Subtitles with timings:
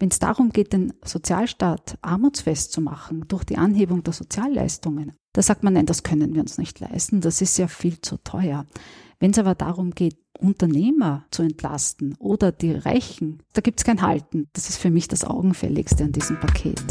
[0.00, 5.42] Wenn es darum geht, den Sozialstaat armutsfest zu machen durch die Anhebung der Sozialleistungen, da
[5.42, 8.66] sagt man, nein, das können wir uns nicht leisten, das ist ja viel zu teuer.
[9.20, 14.02] Wenn es aber darum geht, Unternehmer zu entlasten oder die Reichen, da gibt es kein
[14.02, 14.48] Halten.
[14.52, 16.82] Das ist für mich das Augenfälligste an diesem Paket.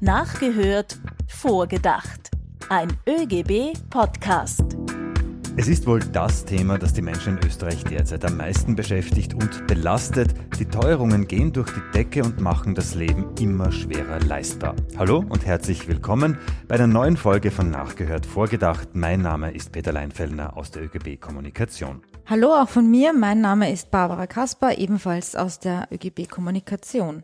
[0.00, 2.30] Nachgehört, vorgedacht.
[2.68, 4.85] Ein ÖGB-Podcast.
[5.58, 9.66] Es ist wohl das Thema, das die Menschen in Österreich derzeit am meisten beschäftigt und
[9.66, 10.34] belastet.
[10.58, 14.76] Die Teuerungen gehen durch die Decke und machen das Leben immer schwerer leistbar.
[14.98, 16.36] Hallo und herzlich willkommen
[16.68, 18.90] bei einer neuen Folge von Nachgehört Vorgedacht.
[18.92, 22.02] Mein Name ist Peter Leinfellner aus der ÖGB Kommunikation.
[22.26, 27.22] Hallo auch von mir, mein Name ist Barbara Kasper, ebenfalls aus der ÖGB Kommunikation.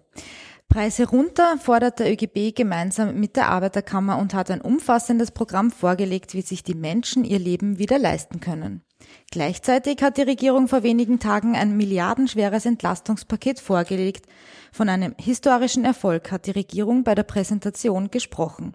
[0.72, 6.32] Preise runter fordert der ÖGB gemeinsam mit der Arbeiterkammer und hat ein umfassendes Programm vorgelegt,
[6.32, 8.82] wie sich die Menschen ihr Leben wieder leisten können.
[9.30, 14.24] Gleichzeitig hat die Regierung vor wenigen Tagen ein milliardenschweres Entlastungspaket vorgelegt.
[14.72, 18.74] Von einem historischen Erfolg hat die Regierung bei der Präsentation gesprochen.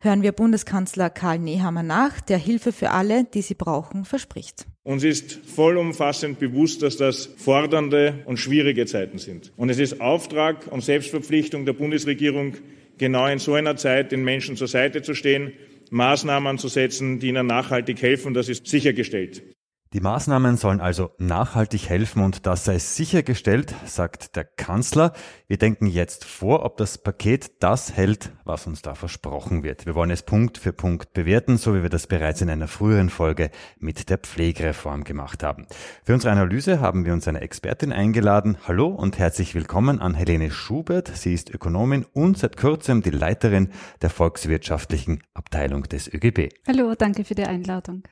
[0.00, 4.64] Hören wir Bundeskanzler Karl Nehammer nach, der Hilfe für alle, die sie brauchen, verspricht.
[4.86, 9.50] Uns ist vollumfassend bewusst, dass das fordernde und schwierige Zeiten sind.
[9.56, 12.56] Und es ist Auftrag und Selbstverpflichtung der Bundesregierung,
[12.98, 15.54] genau in so einer Zeit den Menschen zur Seite zu stehen,
[15.90, 18.34] Maßnahmen zu setzen, die ihnen nachhaltig helfen.
[18.34, 19.42] Das ist sichergestellt.
[19.94, 25.12] Die Maßnahmen sollen also nachhaltig helfen und das sei sichergestellt, sagt der Kanzler.
[25.46, 29.86] Wir denken jetzt vor, ob das Paket das hält, was uns da versprochen wird.
[29.86, 33.08] Wir wollen es Punkt für Punkt bewerten, so wie wir das bereits in einer früheren
[33.08, 35.68] Folge mit der Pflegereform gemacht haben.
[36.02, 38.56] Für unsere Analyse haben wir uns eine Expertin eingeladen.
[38.66, 41.06] Hallo und herzlich willkommen an Helene Schubert.
[41.06, 43.70] Sie ist Ökonomin und seit kurzem die Leiterin
[44.02, 46.48] der volkswirtschaftlichen Abteilung des ÖGB.
[46.66, 48.02] Hallo, danke für die Einladung.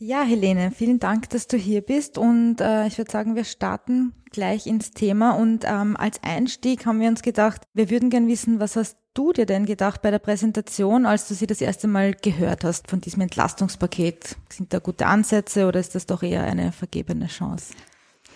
[0.00, 4.12] Ja, Helene, vielen Dank, dass du hier bist und äh, ich würde sagen, wir starten
[4.30, 8.60] gleich ins Thema und ähm, als Einstieg haben wir uns gedacht, wir würden gern wissen,
[8.60, 12.14] was hast du dir denn gedacht bei der Präsentation, als du sie das erste Mal
[12.14, 14.36] gehört hast von diesem Entlastungspaket?
[14.50, 17.74] Sind da gute Ansätze oder ist das doch eher eine vergebene Chance?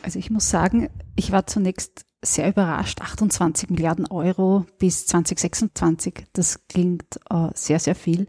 [0.02, 3.00] Also ich muss sagen, ich war zunächst sehr überrascht.
[3.00, 8.28] 28 Milliarden Euro bis 2026, das klingt äh, sehr, sehr viel.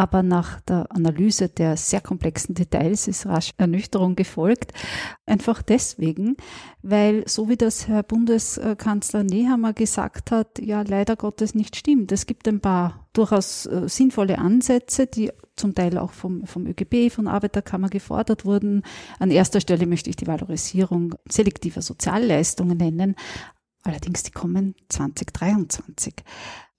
[0.00, 4.72] Aber nach der Analyse der sehr komplexen Details ist rasch Ernüchterung gefolgt.
[5.26, 6.38] Einfach deswegen,
[6.80, 12.12] weil so wie das Herr Bundeskanzler Nehammer gesagt hat, ja leider Gottes nicht stimmt.
[12.12, 17.12] Es gibt ein paar durchaus äh, sinnvolle Ansätze, die zum Teil auch vom, vom ÖGB,
[17.12, 18.84] von Arbeiterkammer gefordert wurden.
[19.18, 23.16] An erster Stelle möchte ich die Valorisierung selektiver Sozialleistungen nennen.
[23.82, 26.14] Allerdings, die kommen 2023.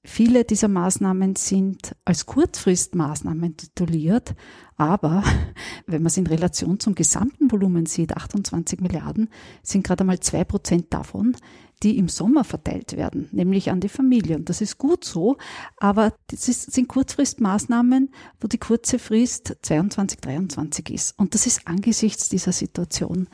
[0.03, 4.33] Viele dieser Maßnahmen sind als Kurzfristmaßnahmen tituliert,
[4.75, 5.23] aber
[5.85, 9.29] wenn man es in Relation zum gesamten Volumen sieht, 28 Milliarden,
[9.61, 11.35] sind gerade einmal zwei Prozent davon,
[11.83, 14.43] die im Sommer verteilt werden, nämlich an die Familien.
[14.43, 15.37] Das ist gut so,
[15.77, 18.09] aber das ist, sind Kurzfristmaßnahmen,
[18.39, 21.19] wo die kurze Frist 22, 23 ist.
[21.19, 23.27] Und das ist angesichts dieser Situation,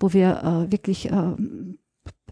[0.00, 1.34] wo wir äh, wirklich äh,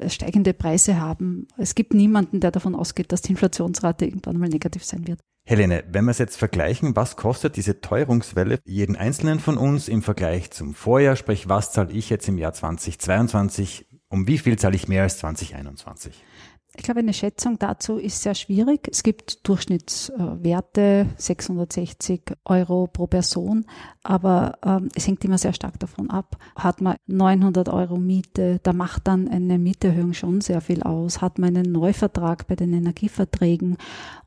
[0.08, 1.48] steigende Preise haben.
[1.58, 5.20] Es gibt niemanden, der davon ausgeht, dass die Inflationsrate irgendwann mal negativ sein wird.
[5.44, 10.02] Helene, wenn wir es jetzt vergleichen, was kostet diese Teuerungswelle jeden Einzelnen von uns im
[10.02, 11.16] Vergleich zum Vorjahr?
[11.16, 13.86] Sprich, was zahle ich jetzt im Jahr 2022?
[14.08, 16.22] Um wie viel zahle ich mehr als 2021?
[16.74, 18.88] Ich glaube, eine Schätzung dazu ist sehr schwierig.
[18.90, 23.66] Es gibt Durchschnittswerte, 660 Euro pro Person,
[24.02, 26.38] aber ähm, es hängt immer sehr stark davon ab.
[26.56, 31.20] Hat man 900 Euro Miete, da macht dann eine Mieterhöhung schon sehr viel aus.
[31.20, 33.76] Hat man einen Neuvertrag bei den Energieverträgen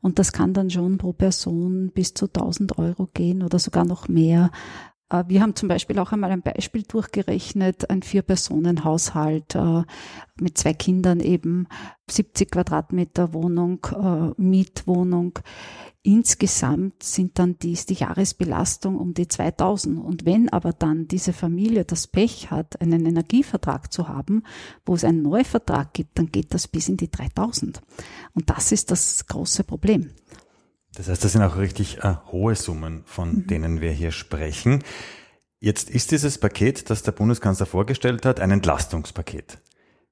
[0.01, 4.07] und das kann dann schon pro Person bis zu 1000 Euro gehen oder sogar noch
[4.07, 4.51] mehr.
[5.09, 9.83] Äh, wir haben zum Beispiel auch einmal ein Beispiel durchgerechnet, ein Vier-Personen-Haushalt äh,
[10.39, 11.67] mit zwei Kindern eben,
[12.09, 15.39] 70 Quadratmeter Wohnung, äh, Mietwohnung.
[16.03, 19.97] Insgesamt sind dann dies die Jahresbelastung um die 2000.
[19.97, 24.43] Und wenn aber dann diese Familie das Pech hat, einen Energievertrag zu haben,
[24.85, 27.81] wo es einen Neuvertrag gibt, dann geht das bis in die 3000.
[28.35, 30.11] Und das ist das große Problem.
[30.95, 33.47] Das heißt, das sind auch richtig äh, hohe Summen, von mhm.
[33.47, 34.83] denen wir hier sprechen.
[35.59, 39.59] Jetzt ist dieses Paket, das der Bundeskanzler vorgestellt hat, ein Entlastungspaket.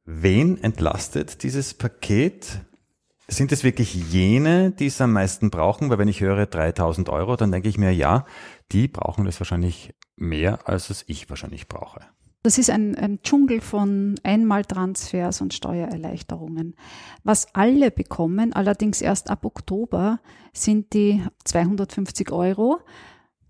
[0.05, 2.59] Wen entlastet dieses Paket?
[3.27, 5.89] Sind es wirklich jene, die es am meisten brauchen?
[5.89, 8.25] Weil wenn ich höre 3000 Euro, dann denke ich mir, ja,
[8.71, 12.01] die brauchen das wahrscheinlich mehr, als es ich wahrscheinlich brauche.
[12.43, 16.75] Das ist ein, ein Dschungel von Einmaltransfers und Steuererleichterungen.
[17.23, 20.19] Was alle bekommen, allerdings erst ab Oktober,
[20.51, 22.81] sind die 250 Euro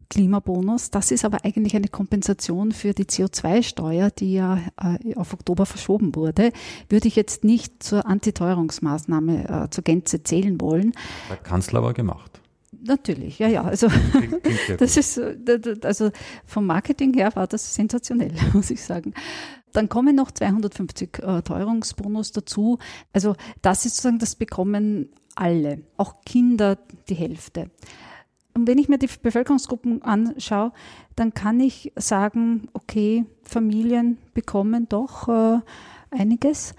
[0.09, 0.91] Klimabonus.
[0.91, 6.13] Das ist aber eigentlich eine Kompensation für die CO2-Steuer, die ja äh, auf Oktober verschoben
[6.13, 6.51] wurde.
[6.87, 10.93] Würde ich jetzt nicht zur Antiteuerungsmaßnahme äh, zur Gänze zählen wollen.
[11.29, 12.42] Der Kanzler war gemacht.
[12.85, 13.63] Natürlich, ja, ja.
[13.63, 15.19] Also klingt, klingt das ist
[15.85, 16.11] also
[16.45, 19.13] vom Marketing her war das sensationell, muss ich sagen.
[19.71, 22.79] Dann kommen noch 250 äh, Teuerungsbonus dazu.
[23.13, 26.77] Also das ist sozusagen, das bekommen alle, auch Kinder
[27.07, 27.71] die Hälfte.
[28.53, 30.73] Und wenn ich mir die Bevölkerungsgruppen anschaue,
[31.15, 35.59] dann kann ich sagen, okay, Familien bekommen doch äh,
[36.11, 36.75] einiges.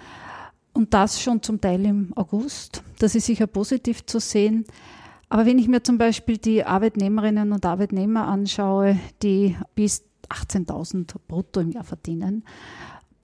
[0.73, 2.83] Und das schon zum Teil im August.
[2.99, 4.67] Das ist sicher positiv zu sehen.
[5.29, 11.61] Aber wenn ich mir zum Beispiel die Arbeitnehmerinnen und Arbeitnehmer anschaue, die bis 18.000 brutto
[11.61, 12.45] im Jahr verdienen,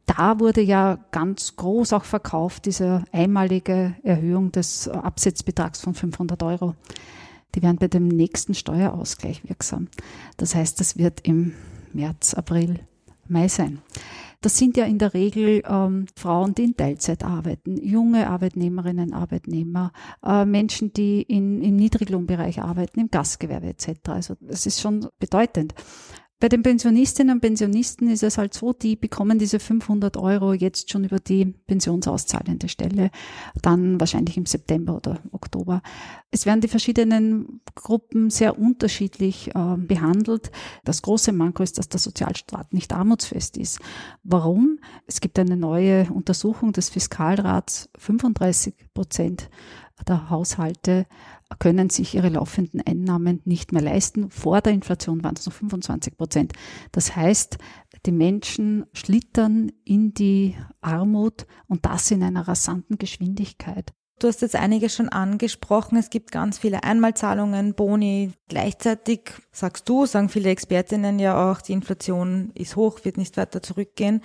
[0.06, 6.74] da wurde ja ganz groß auch verkauft, diese einmalige Erhöhung des Absetzbetrags von 500 Euro.
[7.54, 9.88] Die werden bei dem nächsten Steuerausgleich wirksam.
[10.36, 11.54] Das heißt, das wird im
[11.92, 12.80] März, April,
[13.28, 13.80] Mai sein.
[14.42, 19.92] Das sind ja in der Regel ähm, Frauen, die in Teilzeit arbeiten, junge Arbeitnehmerinnen, Arbeitnehmer,
[20.24, 23.88] äh, Menschen, die in, im Niedriglohnbereich arbeiten, im Gastgewerbe etc.
[24.06, 25.74] Also es ist schon bedeutend.
[26.40, 30.90] Bei den Pensionistinnen und Pensionisten ist es halt so, die bekommen diese 500 Euro jetzt
[30.90, 33.10] schon über die pensionsauszahlende Stelle,
[33.60, 35.82] dann wahrscheinlich im September oder Oktober.
[36.30, 40.50] Es werden die verschiedenen Gruppen sehr unterschiedlich äh, behandelt.
[40.82, 43.78] Das große Manko ist, dass der Sozialstaat nicht armutsfest ist.
[44.22, 44.78] Warum?
[45.06, 47.90] Es gibt eine neue Untersuchung des Fiskalrats.
[47.98, 49.50] 35 Prozent
[50.02, 51.06] der Haushalte
[51.58, 54.30] können sich ihre laufenden Einnahmen nicht mehr leisten.
[54.30, 56.52] Vor der Inflation waren es noch 25 Prozent.
[56.92, 57.58] Das heißt,
[58.06, 63.92] die Menschen schlittern in die Armut und das in einer rasanten Geschwindigkeit.
[64.20, 65.96] Du hast jetzt einige schon angesprochen.
[65.96, 68.32] Es gibt ganz viele Einmalzahlungen, Boni.
[68.48, 73.62] Gleichzeitig sagst du, sagen viele Expertinnen ja auch, die Inflation ist hoch, wird nicht weiter
[73.62, 74.20] zurückgehen.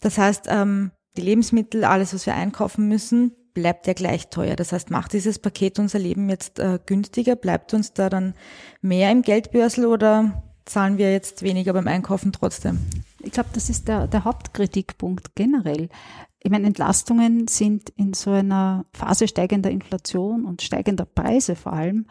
[0.00, 4.56] Das heißt, ähm, die Lebensmittel, alles, was wir einkaufen müssen, bleibt ja gleich teuer.
[4.56, 7.36] Das heißt, macht dieses Paket unser Leben jetzt äh, günstiger?
[7.36, 8.34] Bleibt uns da dann
[8.82, 12.80] mehr im Geldbörsel oder zahlen wir jetzt weniger beim Einkaufen trotzdem?
[13.22, 15.88] Ich glaube, das ist der, der Hauptkritikpunkt generell.
[16.42, 22.06] Ich meine, Entlastungen sind in so einer Phase steigender Inflation und steigender Preise vor allem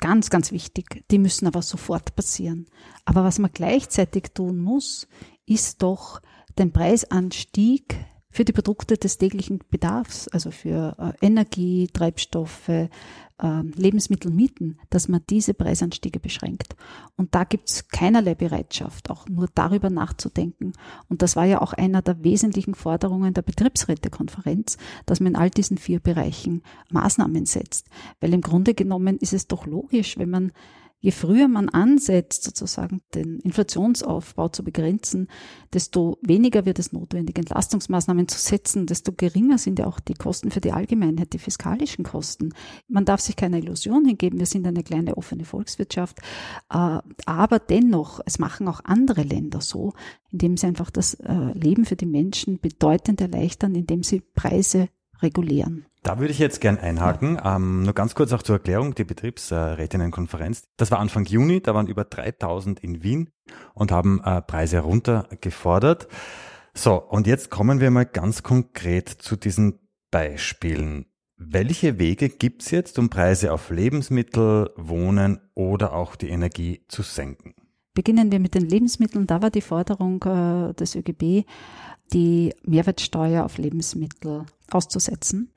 [0.00, 1.04] ganz, ganz wichtig.
[1.10, 2.66] Die müssen aber sofort passieren.
[3.06, 5.08] Aber was man gleichzeitig tun muss,
[5.46, 6.20] ist doch
[6.58, 7.96] den Preisanstieg
[8.36, 12.88] für die Produkte des täglichen Bedarfs, also für äh, Energie, Treibstoffe, äh,
[13.74, 16.76] Lebensmittel, Mieten, dass man diese Preisanstiege beschränkt.
[17.16, 20.72] Und da gibt es keinerlei Bereitschaft, auch nur darüber nachzudenken.
[21.08, 25.48] Und das war ja auch einer der wesentlichen Forderungen der Betriebsrätekonferenz, dass man in all
[25.48, 27.88] diesen vier Bereichen Maßnahmen setzt.
[28.20, 30.52] Weil im Grunde genommen ist es doch logisch, wenn man
[31.06, 35.28] je früher man ansetzt, sozusagen den Inflationsaufbau zu begrenzen,
[35.72, 40.50] desto weniger wird es notwendig, Entlastungsmaßnahmen zu setzen, desto geringer sind ja auch die Kosten
[40.50, 42.54] für die Allgemeinheit, die fiskalischen Kosten.
[42.88, 46.18] Man darf sich keine Illusion hingeben, wir sind eine kleine offene Volkswirtschaft,
[46.70, 49.92] äh, aber dennoch, es machen auch andere Länder so,
[50.32, 54.88] indem sie einfach das äh, Leben für die Menschen bedeutend erleichtern, indem sie Preise
[55.22, 55.86] regulieren.
[56.02, 57.40] Da würde ich jetzt gern einhaken.
[57.44, 60.64] Ähm, nur ganz kurz auch zur Erklärung, die Betriebsrätinnenkonferenz.
[60.76, 63.30] Das war Anfang Juni, da waren über 3000 in Wien
[63.74, 66.06] und haben äh, Preise runtergefordert.
[66.74, 69.80] So, und jetzt kommen wir mal ganz konkret zu diesen
[70.10, 71.06] Beispielen.
[71.38, 77.54] Welche Wege gibt's jetzt, um Preise auf Lebensmittel, Wohnen oder auch die Energie zu senken?
[77.94, 79.26] Beginnen wir mit den Lebensmitteln.
[79.26, 81.46] Da war die Forderung äh, des ÖGB,
[82.12, 85.50] die Mehrwertsteuer auf Lebensmittel auszusetzen.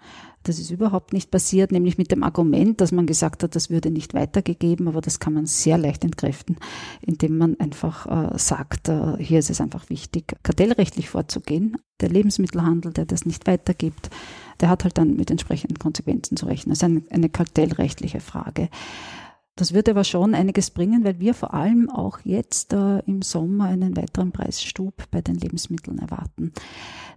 [0.44, 3.92] Das ist überhaupt nicht passiert, nämlich mit dem Argument, dass man gesagt hat, das würde
[3.92, 6.58] nicht weitergegeben, aber das kann man sehr leicht entkräften,
[7.02, 11.76] indem man einfach äh, sagt, äh, hier ist es einfach wichtig, kartellrechtlich vorzugehen.
[12.00, 14.10] Der Lebensmittelhandel, der das nicht weitergibt,
[14.62, 16.72] der hat halt dann mit entsprechenden Konsequenzen zu rechnen.
[16.72, 18.70] Das ist eine, eine kartellrechtliche Frage.
[19.60, 23.66] Das wird aber schon einiges bringen, weil wir vor allem auch jetzt äh, im Sommer
[23.66, 26.54] einen weiteren Preisstub bei den Lebensmitteln erwarten.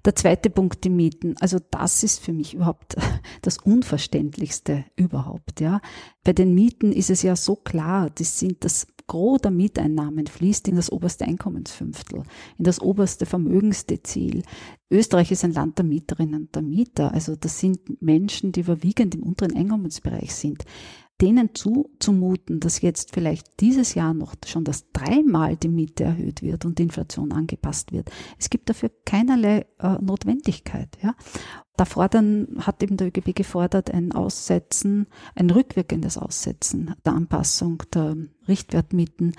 [0.05, 1.37] Der zweite Punkt, die Mieten.
[1.39, 2.97] Also das ist für mich überhaupt
[3.43, 5.81] das Unverständlichste überhaupt, ja.
[6.25, 10.67] Bei den Mieten ist es ja so klar, das sind das Gros der Mieteinnahmen fließt
[10.69, 12.23] in das oberste Einkommensfünftel,
[12.59, 14.43] in das oberste Vermögensdezil.
[14.91, 17.13] Österreich ist ein Land der Mieterinnen und der Mieter.
[17.13, 20.65] Also das sind Menschen, die überwiegend im unteren Einkommensbereich sind
[21.23, 26.65] denen zuzumuten, dass jetzt vielleicht dieses Jahr noch schon das dreimal die Miete erhöht wird
[26.65, 28.11] und die Inflation angepasst wird.
[28.39, 30.99] Es gibt dafür keinerlei äh, Notwendigkeit.
[31.01, 31.15] Ja.
[31.77, 38.17] Da fordern, hat eben der ÖGB gefordert, ein Aussetzen, ein rückwirkendes Aussetzen der Anpassung der
[38.49, 39.35] Richtwertmieten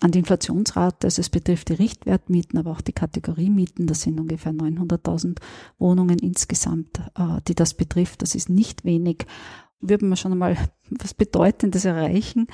[0.00, 1.06] an die Inflationsrate.
[1.06, 3.86] Also es betrifft die Richtwertmieten, aber auch die Kategoriemieten.
[3.86, 5.36] Das sind ungefähr 900.000
[5.78, 8.22] Wohnungen insgesamt, äh, die das betrifft.
[8.22, 9.26] Das ist nicht wenig
[9.80, 10.56] würden wir schon einmal
[10.98, 12.46] was Bedeutendes erreichen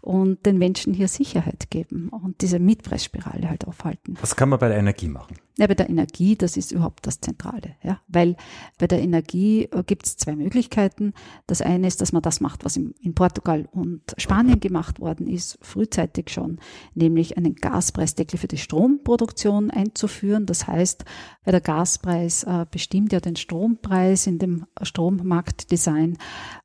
[0.00, 4.16] und den Menschen hier Sicherheit geben und diese Mietpreisspirale halt aufhalten.
[4.20, 5.36] Was kann man bei der Energie machen?
[5.58, 8.36] Ja, bei der Energie, das ist überhaupt das Zentrale, ja, weil
[8.78, 11.12] bei der Energie äh, gibt es zwei Möglichkeiten.
[11.46, 15.58] Das eine ist, dass man das macht, was in Portugal und Spanien gemacht worden ist,
[15.60, 16.58] frühzeitig schon,
[16.94, 20.46] nämlich einen Gaspreisdeckel für die Stromproduktion einzuführen.
[20.46, 21.04] Das heißt,
[21.44, 26.16] weil der Gaspreis äh, bestimmt ja den Strompreis in dem Strommarktdesign.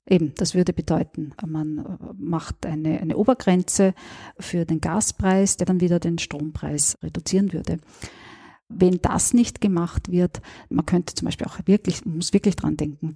[0.10, 1.84] Eben, das würde bedeuten, man äh,
[2.18, 3.94] macht eine, eine Obergrenze
[4.40, 7.78] für den Gaspreis, der dann wieder den Strompreis reduzieren würde.
[8.70, 12.76] Wenn das nicht gemacht wird, man könnte zum Beispiel auch wirklich, man muss wirklich dran
[12.76, 13.16] denken,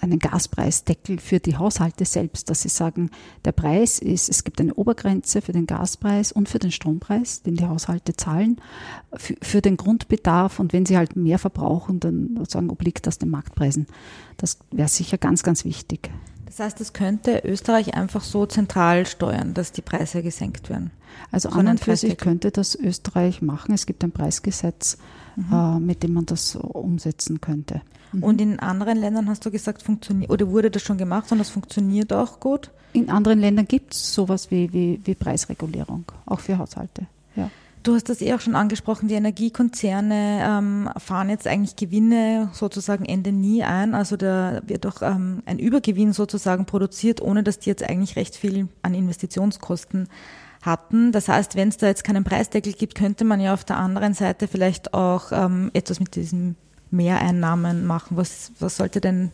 [0.00, 3.10] einen Gaspreisdeckel für die Haushalte selbst, dass sie sagen,
[3.44, 7.56] der Preis ist, es gibt eine Obergrenze für den Gaspreis und für den Strompreis, den
[7.56, 8.60] die Haushalte zahlen,
[9.14, 13.30] für, für den Grundbedarf und wenn sie halt mehr verbrauchen, dann sozusagen obliegt das den
[13.30, 13.86] Marktpreisen.
[14.36, 16.10] Das wäre sicher ganz, ganz wichtig.
[16.46, 20.90] Das heißt, es könnte Österreich einfach so zentral steuern, dass die Preise gesenkt werden.
[21.30, 23.74] Also an und für sich könnte das Österreich machen.
[23.74, 24.98] Es gibt ein Preisgesetz,
[25.36, 25.52] mhm.
[25.52, 27.82] äh, mit dem man das umsetzen könnte.
[28.12, 28.22] Mhm.
[28.22, 31.50] Und in anderen Ländern hast du gesagt, funktioniert oder wurde das schon gemacht und das
[31.50, 32.70] funktioniert auch gut?
[32.92, 37.06] In anderen Ländern gibt es sowas wie, wie, wie Preisregulierung, auch für Haushalte.
[37.84, 43.04] Du hast das eh auch schon angesprochen, die Energiekonzerne ähm, fahren jetzt eigentlich Gewinne sozusagen
[43.04, 43.94] Ende nie ein.
[43.94, 48.36] Also da wird doch ähm, ein Übergewinn sozusagen produziert, ohne dass die jetzt eigentlich recht
[48.36, 50.08] viel an Investitionskosten
[50.62, 51.12] hatten.
[51.12, 54.14] Das heißt, wenn es da jetzt keinen Preisdeckel gibt, könnte man ja auf der anderen
[54.14, 56.56] Seite vielleicht auch ähm, etwas mit diesen
[56.90, 58.16] Mehreinnahmen machen.
[58.16, 59.30] Was, was sollte denn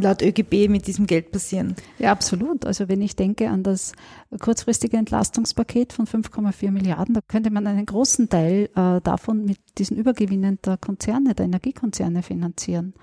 [0.00, 1.74] laut ÖGB mit diesem Geld passieren?
[1.98, 2.64] Ja, absolut.
[2.66, 3.92] Also wenn ich denke an das
[4.40, 9.96] kurzfristige Entlastungspaket von 5,4 Milliarden, da könnte man einen großen Teil äh, davon mit diesen
[9.96, 12.94] Übergewinnen der Konzerne, der Energiekonzerne finanzieren.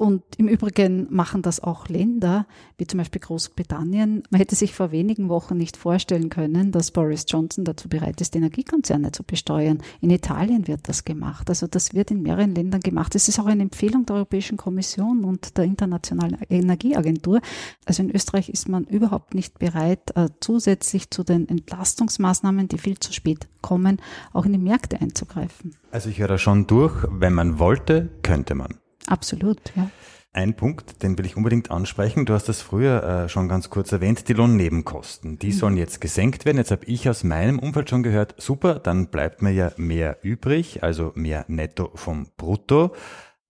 [0.00, 2.46] Und im Übrigen machen das auch Länder,
[2.78, 4.22] wie zum Beispiel Großbritannien.
[4.30, 8.34] Man hätte sich vor wenigen Wochen nicht vorstellen können, dass Boris Johnson dazu bereit ist,
[8.34, 9.82] Energiekonzerne zu besteuern.
[10.00, 11.50] In Italien wird das gemacht.
[11.50, 13.14] Also das wird in mehreren Ländern gemacht.
[13.14, 17.42] Es ist auch eine Empfehlung der Europäischen Kommission und der Internationalen Energieagentur.
[17.84, 22.98] Also in Österreich ist man überhaupt nicht bereit, äh, zusätzlich zu den Entlastungsmaßnahmen, die viel
[22.98, 24.00] zu spät kommen,
[24.32, 25.76] auch in die Märkte einzugreifen.
[25.90, 28.79] Also ich höre da schon durch, wenn man wollte, könnte man.
[29.06, 29.90] Absolut, ja.
[30.32, 32.24] Ein Punkt, den will ich unbedingt ansprechen.
[32.24, 35.40] Du hast das früher äh, schon ganz kurz erwähnt, die Lohnnebenkosten.
[35.40, 35.52] Die mhm.
[35.52, 36.58] sollen jetzt gesenkt werden.
[36.58, 40.84] Jetzt habe ich aus meinem Umfeld schon gehört, super, dann bleibt mir ja mehr übrig,
[40.84, 42.94] also mehr netto vom Brutto.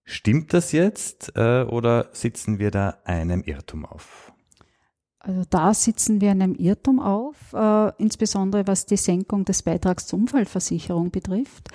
[0.03, 4.30] Stimmt das jetzt äh, oder sitzen wir da einem Irrtum auf?
[5.23, 10.07] Also da sitzen wir in einem Irrtum auf, äh, insbesondere was die Senkung des Beitrags
[10.07, 11.69] zur Unfallversicherung betrifft.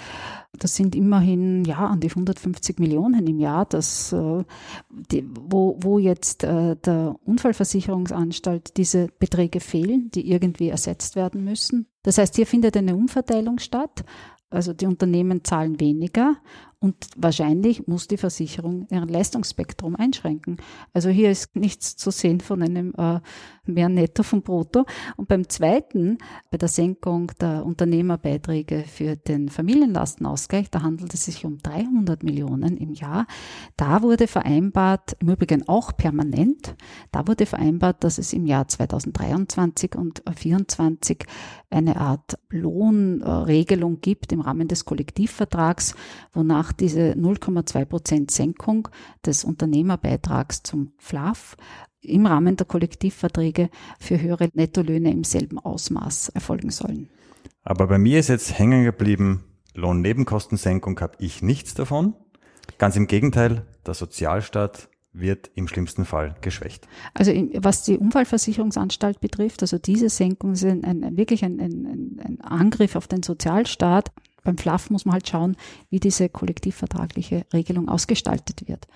[0.59, 4.43] Das sind immerhin ja an die 150 Millionen im Jahr, das, äh,
[5.12, 11.87] die, wo, wo jetzt äh, der Unfallversicherungsanstalt diese Beträge fehlen, die irgendwie ersetzt werden müssen.
[12.03, 14.05] Das heißt, hier findet eine Umverteilung statt.
[14.50, 16.37] Also die Unternehmen zahlen weniger
[16.78, 20.59] und wahrscheinlich muss die Versicherung ihren Leistungsspektrum einschränken.
[20.92, 23.21] Also hier ist nichts zu sehen von einem äh,
[23.69, 24.85] mehr Netto vom Brutto.
[25.17, 26.19] Und beim zweiten,
[26.51, 32.77] bei der Senkung der Unternehmerbeiträge für den Familienlastenausgleich, da handelt es sich um 300 Millionen
[32.77, 33.27] im Jahr.
[33.77, 36.75] Da wurde vereinbart, im Übrigen auch permanent,
[37.13, 41.25] da wurde vereinbart, dass es im Jahr 2023 und 2024
[41.71, 45.95] eine Art Lohnregelung gibt im Rahmen des Kollektivvertrags,
[46.33, 48.89] wonach diese 0,2 Prozent Senkung
[49.25, 51.57] des Unternehmerbeitrags zum FLAF
[52.00, 57.09] im Rahmen der Kollektivverträge für höhere Nettolöhne im selben Ausmaß erfolgen sollen.
[57.62, 62.15] Aber bei mir ist jetzt hängen geblieben, Lohnnebenkostensenkung habe ich nichts davon.
[62.79, 66.87] Ganz im Gegenteil, der Sozialstaat wird im schlimmsten Fall geschwächt.
[67.15, 72.97] Also was die Unfallversicherungsanstalt betrifft, also diese Senkung ist ein, ein, wirklich ein, ein, Angriff
[72.97, 74.12] auf den Sozialstaat.
[74.45, 75.57] Beim FLAF muss man halt schauen,
[75.91, 78.87] wie diese kollektivvertragliche Regelung ausgestaltet wird.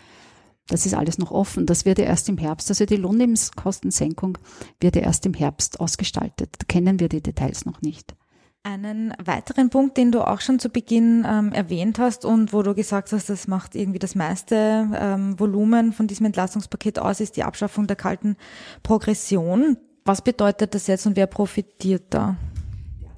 [0.71, 1.67] Das ist alles noch offen.
[1.67, 4.39] Das wird ja erst im Herbst, also die Lohnnebenskostensenkung
[4.81, 6.51] wird ja erst im Herbst ausgestaltet.
[6.59, 8.15] Da kennen wir die Details noch nicht.
[8.63, 12.75] Einen weiteren Punkt, den du auch schon zu Beginn ähm, erwähnt hast und wo du
[12.75, 17.43] gesagt hast, das macht irgendwie das meiste ähm, Volumen von diesem Entlastungspaket aus, ist die
[17.43, 18.37] Abschaffung der kalten
[18.83, 19.77] Progression.
[20.05, 22.37] Was bedeutet das jetzt und wer profitiert da?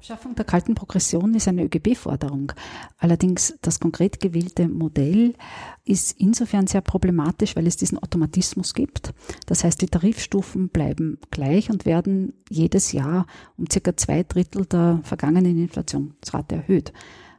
[0.03, 2.51] Abschaffung der kalten Progression ist eine ÖGB-Forderung.
[2.97, 5.33] Allerdings das konkret gewählte Modell
[5.85, 9.13] ist insofern sehr problematisch, weil es diesen Automatismus gibt.
[9.45, 14.99] Das heißt, die Tarifstufen bleiben gleich und werden jedes Jahr um circa zwei Drittel der
[15.03, 16.91] vergangenen Inflationsrate erhöht.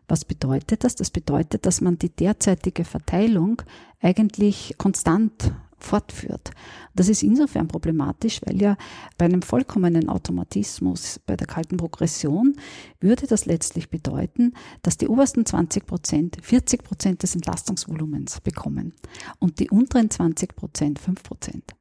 [0.08, 0.94] Was bedeutet das?
[0.94, 3.60] Das bedeutet, dass man die derzeitige Verteilung
[4.00, 5.52] eigentlich konstant
[5.84, 6.50] fortführt.
[6.94, 8.76] Das ist insofern problematisch, weil ja
[9.18, 12.56] bei einem vollkommenen Automatismus, bei der kalten Progression,
[13.00, 18.94] würde das letztlich bedeuten, dass die obersten 20 Prozent 40 Prozent des Entlastungsvolumens bekommen
[19.38, 21.74] und die unteren 20 Prozent 5 Prozent.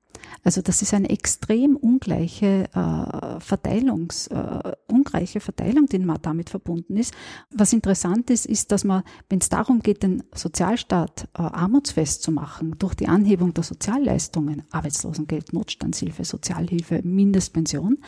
[0.44, 7.14] Also das ist eine extrem ungleiche äh, Verteilungs, äh, ungleiche Verteilung, die damit verbunden ist.
[7.50, 12.32] Was interessant ist, ist, dass man, wenn es darum geht, den Sozialstaat äh, armutsfest zu
[12.32, 18.00] machen, durch die Anhebung der Sozialleistungen, Arbeitslosengeld, Notstandshilfe, Sozialhilfe, Mindestpension,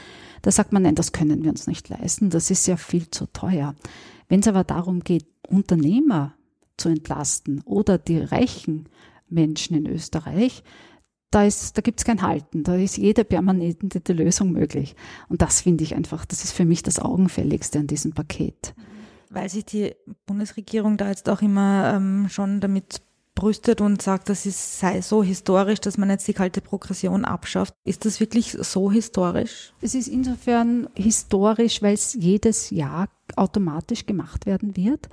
[0.41, 3.27] da sagt man, nein, das können wir uns nicht leisten, das ist ja viel zu
[3.27, 3.75] teuer.
[4.27, 6.33] Wenn es aber darum geht, Unternehmer
[6.77, 8.89] zu entlasten oder die reichen
[9.29, 10.63] Menschen in Österreich,
[11.35, 14.95] da, ist, da gibt es kein Halten, da ist jede permanente Lösung möglich.
[15.27, 18.73] Und das finde ich einfach, das ist für mich das Augenfälligste an diesem Paket.
[19.29, 19.93] Weil sich die
[20.25, 23.01] Bundesregierung da jetzt auch immer ähm, schon damit
[23.35, 27.73] brüstet und sagt, das ist, sei so historisch, dass man jetzt die kalte Progression abschafft.
[27.83, 29.73] Ist das wirklich so historisch?
[29.81, 35.09] Es ist insofern historisch, weil es jedes Jahr automatisch gemacht werden wird.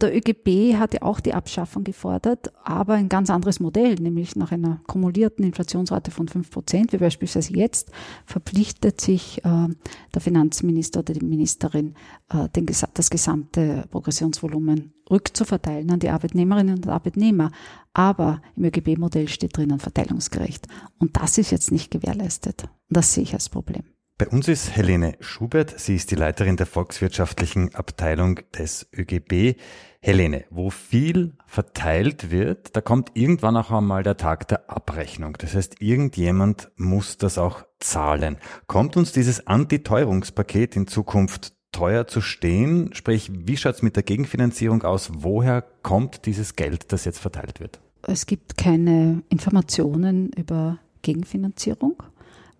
[0.00, 4.80] Der ÖGB hatte auch die Abschaffung gefordert, aber ein ganz anderes Modell, nämlich nach einer
[4.86, 7.92] kumulierten Inflationsrate von fünf Prozent, wie beispielsweise jetzt,
[8.24, 9.68] verpflichtet sich äh,
[10.14, 11.94] der Finanzminister oder die Ministerin,
[12.32, 12.64] äh, den,
[12.94, 17.50] das gesamte Progressionsvolumen rückzuverteilen an die Arbeitnehmerinnen und Arbeitnehmer.
[17.92, 20.66] Aber im ÖGB-Modell steht drinnen verteilungsgerecht.
[20.98, 22.62] Und das ist jetzt nicht gewährleistet.
[22.62, 23.82] Und das sehe ich als Problem.
[24.20, 25.80] Bei uns ist Helene Schubert.
[25.80, 29.58] Sie ist die Leiterin der volkswirtschaftlichen Abteilung des ÖGB.
[30.02, 35.38] Helene, wo viel verteilt wird, da kommt irgendwann auch einmal der Tag der Abrechnung.
[35.38, 38.36] Das heißt, irgendjemand muss das auch zahlen.
[38.66, 42.90] Kommt uns dieses Antiteuerungspaket in Zukunft teuer zu stehen?
[42.92, 45.10] Sprich, wie schaut es mit der Gegenfinanzierung aus?
[45.14, 47.80] Woher kommt dieses Geld, das jetzt verteilt wird?
[48.02, 52.02] Es gibt keine Informationen über Gegenfinanzierung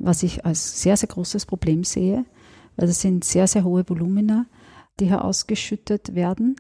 [0.01, 2.25] was ich als sehr, sehr großes Problem sehe,
[2.77, 4.47] weil das sind sehr, sehr hohe Volumina,
[4.99, 6.57] die hier ausgeschüttet werden.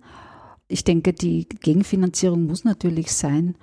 [0.68, 3.56] Ich denke, die Gegenfinanzierung muss natürlich sein,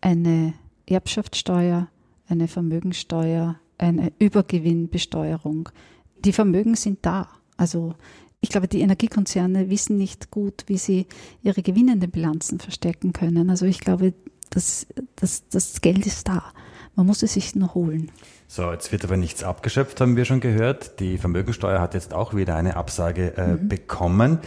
[0.00, 0.54] eine
[0.86, 1.88] Erbschaftssteuer,
[2.28, 5.68] eine Vermögensteuer, eine Übergewinnbesteuerung.
[6.24, 7.28] Die Vermögen sind da.
[7.56, 7.94] Also
[8.40, 11.06] ich glaube, die Energiekonzerne wissen nicht gut, wie sie
[11.42, 13.50] ihre gewinnenden Bilanzen verstecken können.
[13.50, 14.14] Also ich glaube,
[14.50, 16.52] das, das, das Geld ist da.
[16.96, 18.10] Man muss es sich nur holen.
[18.46, 21.00] So, jetzt wird aber nichts abgeschöpft, haben wir schon gehört.
[21.00, 23.68] Die Vermögensteuer hat jetzt auch wieder eine Absage äh, mhm.
[23.68, 24.38] bekommen.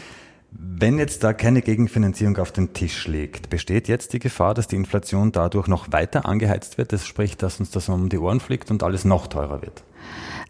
[0.52, 4.78] Wenn jetzt da keine Gegenfinanzierung auf den Tisch liegt, besteht jetzt die Gefahr, dass die
[4.78, 6.94] Inflation dadurch noch weiter angeheizt wird?
[6.94, 9.84] Das spricht, dass uns das um die Ohren fliegt und alles noch teurer wird.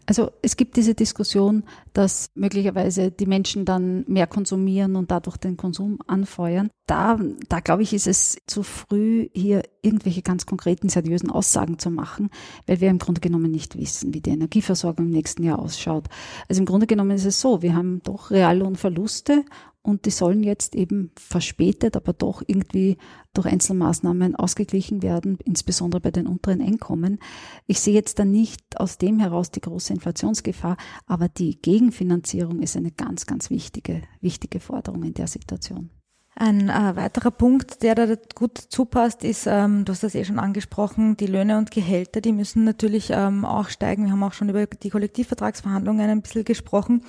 [0.08, 5.58] Also es gibt diese Diskussion, dass möglicherweise die Menschen dann mehr konsumieren und dadurch den
[5.58, 6.70] Konsum anfeuern.
[6.86, 7.18] Da,
[7.50, 12.30] da glaube ich, ist es zu früh, hier irgendwelche ganz konkreten, seriösen Aussagen zu machen,
[12.66, 16.06] weil wir im Grunde genommen nicht wissen, wie die Energieversorgung im nächsten Jahr ausschaut.
[16.48, 19.44] Also im Grunde genommen ist es so, wir haben doch Reallohnverluste
[19.88, 22.98] und die sollen jetzt eben verspätet, aber doch irgendwie
[23.32, 27.18] durch Einzelmaßnahmen ausgeglichen werden, insbesondere bei den unteren Einkommen.
[27.66, 32.76] Ich sehe jetzt da nicht aus dem heraus die große Inflationsgefahr, aber die Gegenfinanzierung ist
[32.76, 35.90] eine ganz, ganz wichtige, wichtige Forderung in der Situation.
[36.40, 40.38] Ein äh, weiterer Punkt, der da gut zupasst, ist, ähm, du hast das eh schon
[40.38, 44.04] angesprochen, die Löhne und Gehälter, die müssen natürlich ähm, auch steigen.
[44.04, 47.02] Wir haben auch schon über die Kollektivvertragsverhandlungen ein bisschen gesprochen.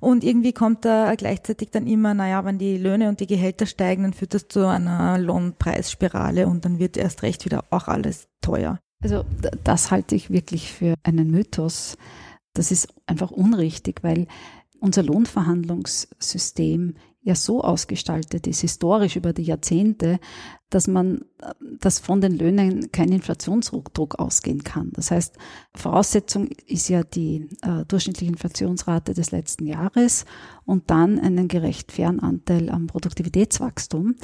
[0.00, 4.02] Und irgendwie kommt da gleichzeitig dann immer, naja, wenn die Löhne und die Gehälter steigen,
[4.02, 8.80] dann führt das zu einer Lohnpreisspirale und dann wird erst recht wieder auch alles teuer.
[9.02, 9.24] Also
[9.64, 11.96] das halte ich wirklich für einen Mythos.
[12.52, 14.26] Das ist einfach unrichtig, weil
[14.78, 20.20] unser Lohnverhandlungssystem ja so ausgestaltet ist, historisch über die Jahrzehnte,
[20.68, 21.24] dass man,
[21.80, 24.90] dass von den Löhnen kein Inflationsdruck ausgehen kann.
[24.92, 25.36] Das heißt,
[25.74, 30.26] Voraussetzung ist ja die äh, durchschnittliche Inflationsrate des letzten Jahres
[30.66, 34.16] und dann einen gerecht fairen Anteil am Produktivitätswachstum.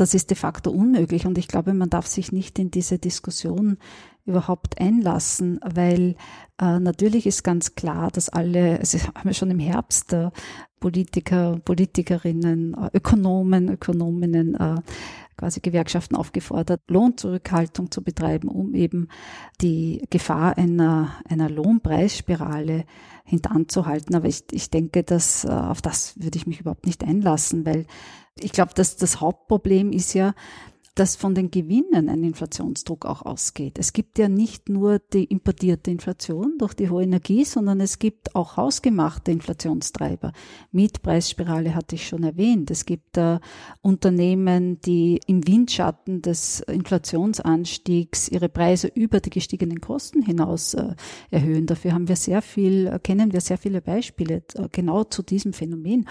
[0.00, 3.76] Das ist de facto unmöglich und ich glaube, man darf sich nicht in diese Diskussion
[4.24, 6.16] überhaupt einlassen, weil
[6.58, 10.30] äh, natürlich ist ganz klar, dass alle, also haben wir schon im Herbst äh,
[10.78, 14.76] Politiker, Politikerinnen, äh, Ökonomen, Ökonominnen, äh,
[15.36, 19.08] quasi Gewerkschaften aufgefordert, Lohnzurückhaltung zu betreiben, um eben
[19.60, 22.84] die Gefahr einer, einer Lohnpreisspirale
[23.24, 24.14] hintanzuhalten.
[24.14, 27.84] Aber ich, ich denke, dass äh, auf das würde ich mich überhaupt nicht einlassen, weil
[28.38, 30.34] ich glaube, dass das Hauptproblem ist ja,
[30.94, 33.78] dass von den Gewinnen ein Inflationsdruck auch ausgeht.
[33.78, 38.34] Es gibt ja nicht nur die importierte Inflation durch die hohe Energie, sondern es gibt
[38.34, 40.32] auch hausgemachte Inflationstreiber.
[40.72, 42.70] Mietpreisspirale hatte ich schon erwähnt.
[42.70, 43.38] Es gibt äh,
[43.80, 50.94] Unternehmen, die im Windschatten des Inflationsanstiegs ihre Preise über die gestiegenen Kosten hinaus äh,
[51.30, 51.66] erhöhen.
[51.66, 56.06] Dafür haben wir sehr viel, kennen wir sehr viele Beispiele äh, genau zu diesem Phänomen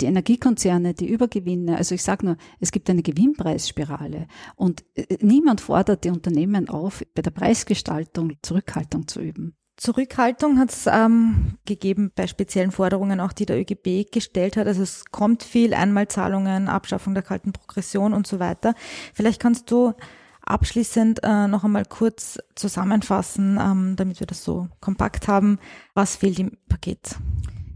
[0.00, 5.60] die Energiekonzerne, die Übergewinne, also ich sage nur, es gibt eine Gewinnpreisspirale und äh, niemand
[5.60, 9.56] fordert die Unternehmen auf, bei der Preisgestaltung Zurückhaltung zu üben.
[9.76, 14.66] Zurückhaltung hat es ähm, gegeben bei speziellen Forderungen, auch die der ÖGB gestellt hat.
[14.66, 18.74] Also es kommt viel Einmalzahlungen, Abschaffung der kalten Progression und so weiter.
[19.12, 19.92] Vielleicht kannst du
[20.40, 25.58] abschließend äh, noch einmal kurz zusammenfassen, ähm, damit wir das so kompakt haben.
[25.92, 27.16] Was fehlt im Paket?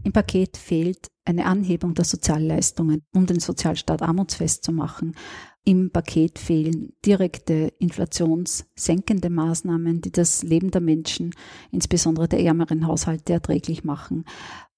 [0.03, 5.15] Im Paket fehlt eine Anhebung der Sozialleistungen, um den Sozialstaat armutsfest zu machen.
[5.63, 11.35] Im Paket fehlen direkte inflationssenkende Maßnahmen, die das Leben der Menschen,
[11.71, 14.25] insbesondere der ärmeren Haushalte, erträglich machen.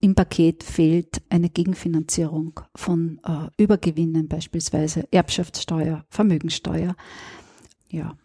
[0.02, 6.98] Im Paket fehlt eine Gegenfinanzierung von äh, Übergewinnen, beispielsweise Erbschaftssteuer, Vermögensteuer.
[7.90, 8.18] Ja,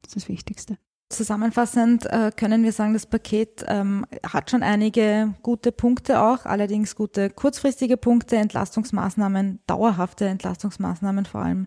[0.00, 0.78] das ist das Wichtigste.
[1.10, 6.96] Zusammenfassend äh, können wir sagen, das Paket ähm, hat schon einige gute Punkte auch, allerdings
[6.96, 11.66] gute kurzfristige Punkte, Entlastungsmaßnahmen, dauerhafte Entlastungsmaßnahmen vor allem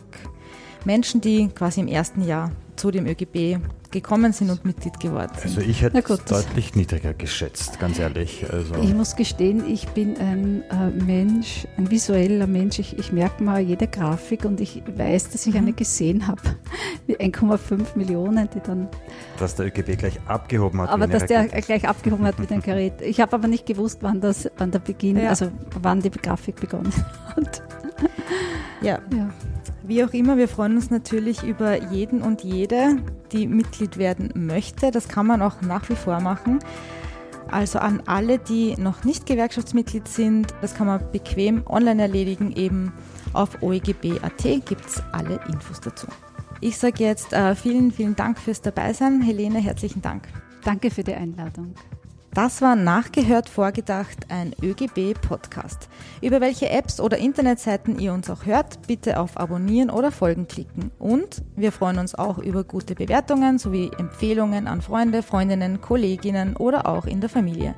[0.86, 3.60] Menschen, die quasi im ersten Jahr zu dem ÖGB
[3.94, 5.58] gekommen sind und Mitglied geworden sind.
[5.58, 8.46] Also ich hätte es deutlich niedriger geschätzt, ganz ehrlich.
[8.52, 12.80] Also ich muss gestehen, ich bin ein äh, Mensch, ein visueller Mensch.
[12.80, 15.60] Ich, ich merke mal jede Grafik und ich weiß, dass ich mhm.
[15.60, 16.42] eine gesehen habe.
[17.08, 18.90] Mit 1,5 Millionen, die dann...
[19.38, 20.90] Dass der ÖGB gleich abgehoben hat.
[20.90, 23.02] Aber dass der gleich abgehoben hat mit dem Gerät.
[23.02, 25.30] Ich habe aber nicht gewusst, wann, das, wann der Beginn, ja.
[25.30, 25.52] also
[25.82, 26.94] wann die Grafik begonnen
[27.36, 27.62] hat.
[28.82, 29.00] ja.
[29.16, 29.30] ja.
[29.86, 32.98] Wie auch immer, wir freuen uns natürlich über jeden und jede,
[33.34, 34.92] die Mitglied werden möchte.
[34.92, 36.60] Das kann man auch nach wie vor machen.
[37.52, 42.54] Also an alle, die noch nicht Gewerkschaftsmitglied sind, das kann man bequem online erledigen.
[42.56, 42.94] Eben
[43.34, 46.08] auf oegb.at gibt es alle Infos dazu.
[46.62, 49.22] Ich sage jetzt äh, vielen, vielen Dank fürs Dabeisein.
[49.22, 50.30] Helene, herzlichen Dank.
[50.64, 51.76] Danke für die Einladung.
[52.34, 55.88] Das war Nachgehört Vorgedacht, ein ÖGB-Podcast.
[56.20, 60.90] Über welche Apps oder Internetseiten ihr uns auch hört, bitte auf Abonnieren oder Folgen klicken.
[60.98, 66.88] Und wir freuen uns auch über gute Bewertungen sowie Empfehlungen an Freunde, Freundinnen, Kolleginnen oder
[66.88, 67.76] auch in der Familie.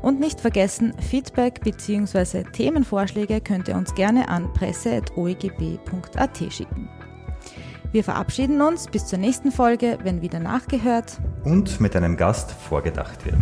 [0.00, 2.44] Und nicht vergessen, Feedback bzw.
[2.44, 6.88] Themenvorschläge könnt ihr uns gerne an presse.oegb.at schicken.
[7.92, 13.26] Wir verabschieden uns bis zur nächsten Folge, wenn wieder nachgehört und mit einem Gast vorgedacht
[13.26, 13.36] wird.